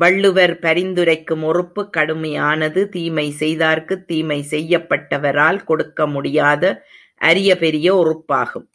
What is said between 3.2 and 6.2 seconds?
செய்தார்க்குத் தீமை செய்யப்பட்டவரால் கொடுக்க